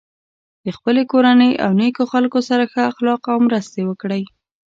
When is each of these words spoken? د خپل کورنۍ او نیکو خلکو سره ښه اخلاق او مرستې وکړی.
د 0.63 0.67
خپل 0.77 0.95
کورنۍ 1.11 1.51
او 1.63 1.71
نیکو 1.79 2.03
خلکو 2.13 2.39
سره 2.49 2.63
ښه 2.71 2.81
اخلاق 2.91 3.21
او 3.33 3.37
مرستې 3.47 3.81
وکړی. 3.85 4.23